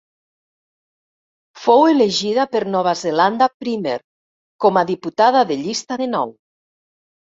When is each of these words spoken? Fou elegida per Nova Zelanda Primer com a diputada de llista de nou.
Fou 1.65 1.83
elegida 1.89 2.45
per 2.55 2.61
Nova 2.77 2.95
Zelanda 3.03 3.49
Primer 3.65 3.95
com 4.65 4.81
a 4.83 4.85
diputada 4.93 5.45
de 5.53 5.59
llista 5.65 6.03
de 6.03 6.09
nou. 6.19 6.35